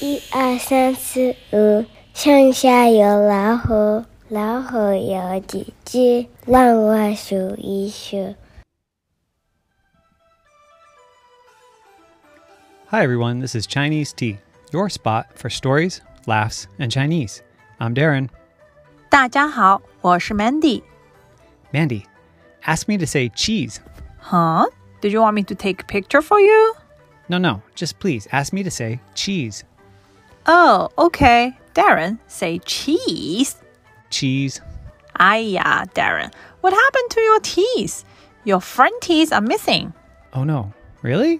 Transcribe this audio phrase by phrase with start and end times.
[0.00, 6.26] 一二三四五，上下有老虎，老虎有几只？
[6.46, 8.34] 让我数一数。
[12.90, 13.40] Hi, everyone.
[13.40, 14.38] This is Chinese Tea,
[14.72, 17.40] your spot for stories, laughs, and Chinese.
[17.78, 18.28] I'm Darren.
[19.08, 20.82] 大家好，我是 Mandy。
[21.72, 22.04] Mandy,
[22.64, 23.78] ask me to say cheese.
[24.20, 24.66] Huh?
[25.00, 26.74] Did you want me to take a picture for you?
[27.28, 29.62] No, no, just please ask me to say cheese.
[30.45, 31.57] Oh, okay.
[31.73, 33.55] Darren, say cheese.
[34.09, 34.61] Cheese.
[35.17, 38.03] Aya, Darren, what happened to your teeth?
[38.43, 39.93] Your front teeth are missing.
[40.33, 41.39] Oh no, really?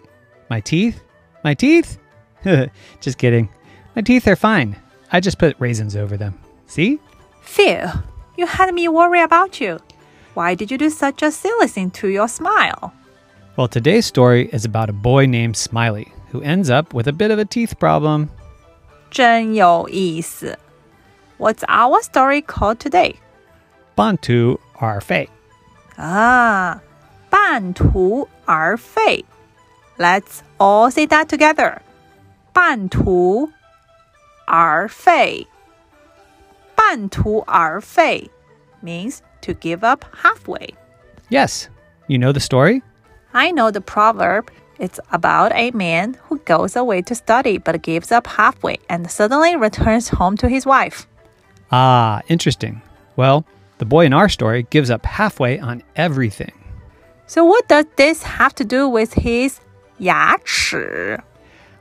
[0.50, 1.02] My teeth?
[1.44, 1.98] My teeth?
[3.02, 3.50] just kidding.
[3.96, 4.78] My teeth are fine.
[5.12, 6.40] I just put raisins over them.
[6.68, 7.00] See?
[7.42, 7.88] Phew,
[8.38, 9.80] you had me worry about you.
[10.34, 12.94] Why did you do such a silly thing to your smile?
[13.58, 17.32] Well, today's story is about a boy named Smiley who ends up with a bit
[17.32, 18.30] of a teeth problem.
[19.11, 20.59] 真有意思.
[21.39, 23.17] What's our story called today?
[23.97, 25.29] Bantu are fei.
[25.97, 26.81] Ah,
[27.31, 29.25] 半途而废.
[29.99, 31.79] Let's all say that together.
[32.53, 33.51] 半途
[34.47, 35.47] 而废.
[36.75, 38.31] 半途而废
[38.83, 40.75] means to give up halfway.
[41.31, 41.69] Yes.
[42.09, 42.83] You know the story?
[43.33, 44.49] I know the proverb.
[44.81, 49.57] It's about a man who goes away to study but gives up halfway and suddenly
[49.57, 51.07] returns home to his wife.
[51.73, 52.83] Ah, interesting.
[53.17, 53.45] Well,
[53.79, 56.53] the boy in our story gives up halfway on everything.
[57.27, 59.61] So, what does this have to do with his
[59.99, 61.19] 牙齿?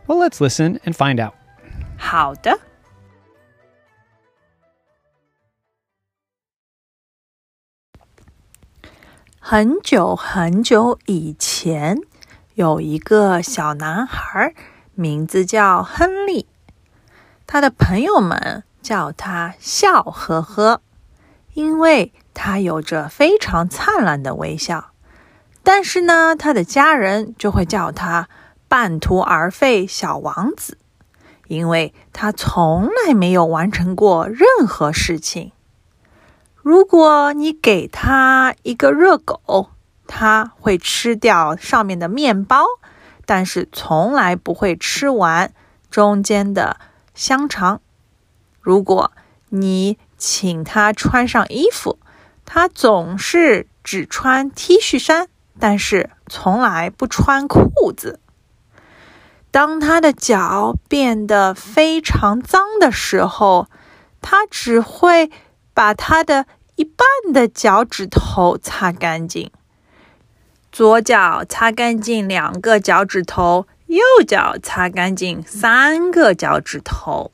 [0.07, 1.35] Well, let's listen and find out.
[1.97, 2.59] 好的。
[9.39, 11.97] 很久很久以前，
[12.60, 14.52] 有一个小男孩，
[14.92, 16.46] 名字叫亨利。
[17.46, 20.82] 他的朋友们叫他笑呵呵，
[21.54, 24.90] 因为他有着非常灿烂的微笑。
[25.62, 28.28] 但是呢，他的家人就会叫他
[28.68, 30.76] 半途而废小王子。
[31.48, 35.52] 因为他从来没有完成过任何事情。
[36.56, 39.70] 如果你给他一个热狗，
[40.12, 42.64] 他会吃掉上面的面包，
[43.24, 45.54] 但是从来不会吃完
[45.88, 46.78] 中间的
[47.14, 47.80] 香肠。
[48.60, 49.12] 如果
[49.50, 52.00] 你请他穿上衣服，
[52.44, 55.28] 他总是只穿 T 恤衫，
[55.60, 58.18] 但是从来不穿裤子。
[59.52, 63.68] 当他的脚变得非常脏的时候，
[64.20, 65.30] 他只会
[65.72, 69.52] 把他的一半的脚趾头擦干净。
[70.72, 77.32] 左脚擦干净两个脚趾头，右脚擦干净三个脚趾头。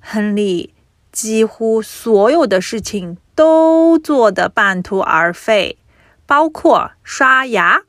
[0.00, 0.74] 亨利
[1.12, 5.78] 几乎所有的事情都做得半途而废，
[6.24, 7.82] 包括刷牙。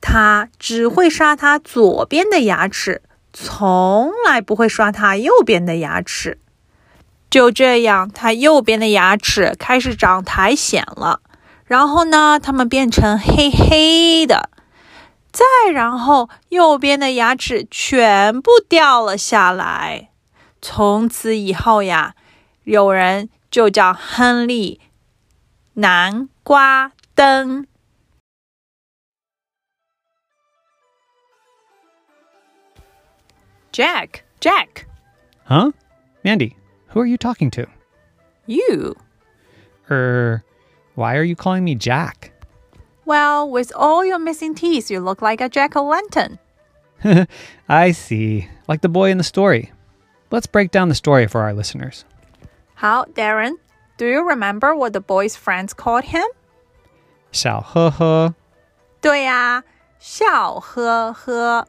[0.00, 6.40] 他只会刷他左边的牙齿，从来不会刷他右边的牙齿。
[7.30, 11.20] 就这样，他右边的牙齿开始长苔藓了。
[11.67, 14.49] 然后呢，它们变成黑黑的。
[15.31, 20.11] 再然后，右边的牙齿全部掉了下来。
[20.61, 22.15] 从此以后呀，
[22.63, 24.79] 有人就叫亨利
[25.73, 27.65] 南瓜灯。
[33.71, 34.85] Jack, Jack,
[35.47, 35.71] Huh?
[36.23, 36.55] Mandy,
[36.93, 37.65] who are you talking to?
[38.45, 38.95] you.
[39.89, 40.43] Er,
[40.97, 42.31] why are you calling me Jack?
[43.05, 46.39] Well, with all your missing teeth, you look like a jack o' lantern.
[47.67, 48.47] I see.
[48.67, 49.71] Like the boy in the story.
[50.31, 52.05] Let's break down the story for our listeners.
[52.75, 53.55] How, Darren?
[53.97, 56.25] Do you remember what the boy's friends called him?
[57.31, 58.33] 小呵呵.
[59.01, 59.63] 对呀，
[59.99, 61.67] 笑呵呵。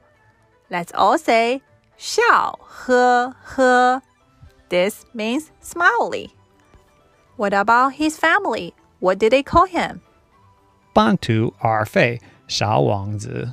[0.71, 1.63] Let's all say
[1.97, 4.03] 笑呵呵.
[4.69, 6.31] This means smiley.
[7.37, 8.73] What about his family?
[9.01, 10.01] What did they call him?
[10.95, 13.53] Bantu are fei, 小王子.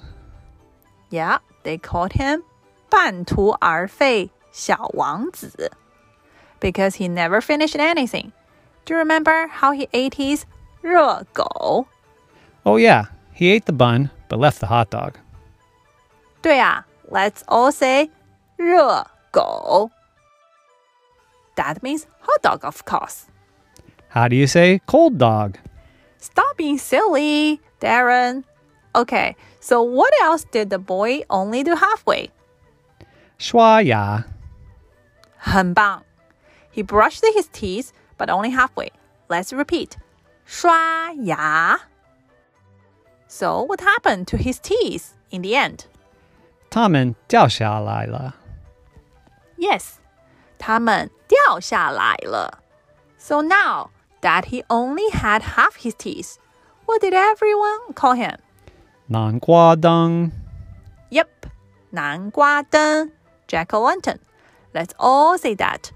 [1.10, 2.44] Yeah, they called him
[2.90, 5.72] 半途而废小王子
[6.60, 8.32] because he never finished anything.
[8.86, 10.44] Do you remember how he ate his
[10.82, 11.88] 热狗?
[12.64, 15.16] Oh, yeah, he ate the bun but left the hot dog.
[16.42, 18.10] 对啊，Let's all say
[18.58, 19.92] 热狗.
[21.56, 23.26] That means hot dog, of course.
[24.16, 25.58] How do you say cold dog?
[26.18, 28.44] Stop being silly, Darren.
[28.94, 32.30] Okay, so what else did the boy only do halfway?
[33.38, 34.26] 刷牙。
[35.38, 36.04] 很棒。
[36.72, 38.92] He brushed his teeth, but only halfway.
[39.28, 39.98] Let's repeat.
[40.46, 41.80] 刷牙。
[43.28, 45.86] So what happened to his teeth in the end?
[46.70, 48.36] 它们掉下来了。
[49.58, 49.96] Yes,
[50.60, 52.60] 它们掉下来了。
[53.18, 53.90] So now
[54.22, 56.38] that he only had half his teeth,
[56.86, 58.38] what did everyone call him?
[59.08, 60.32] 南瓜灯。
[61.10, 61.28] Yep,
[61.92, 63.12] 南瓜灯
[63.48, 64.20] Jack o' lantern.
[64.74, 65.92] Let's all say that.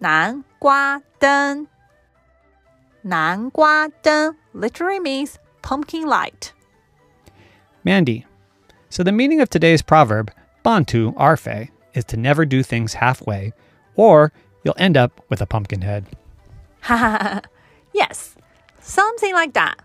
[0.00, 1.68] 南瓜灯
[3.02, 6.52] 南瓜灯 literally means pumpkin light.
[7.84, 8.24] Mandy.
[8.90, 10.32] So the meaning of today's proverb,
[10.64, 13.52] Bantu Arfe, is to never do things halfway,
[13.94, 14.32] or
[14.64, 16.06] you'll end up with a pumpkin head.
[17.92, 18.36] yes,
[18.80, 19.76] something like that.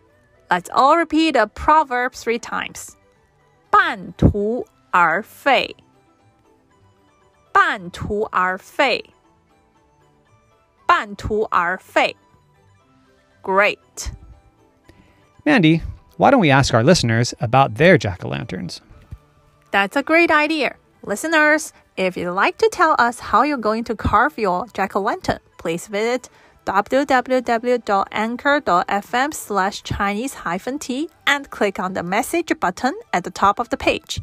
[0.49, 2.97] Let's all repeat the proverb three times.
[3.69, 5.75] 半途而废
[7.53, 9.13] 半途而废
[10.85, 12.15] 半途而废
[13.43, 14.11] Great.
[15.45, 15.81] Mandy,
[16.17, 18.81] why don't we ask our listeners about their jack o' lanterns?
[19.71, 20.75] That's a great idea.
[21.03, 25.87] Listeners, if you'd like to tell us how you're going to carve your jack-o'-lantern, please
[25.87, 26.29] visit
[26.65, 34.19] www.anchor.fm slash Chinese-t and click on the message button at the top of the page.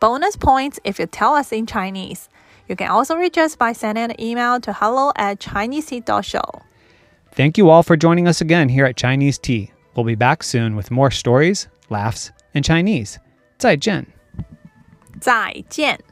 [0.00, 2.28] Bonus points if you tell us in Chinese.
[2.68, 6.62] You can also reach us by sending an email to hello at chineseit.show.
[7.32, 9.72] Thank you all for joining us again here at Chinese Tea.
[9.94, 13.18] We'll be back soon with more stories, laughs, and Chinese.
[13.58, 14.06] 再见.
[15.20, 16.07] 再见。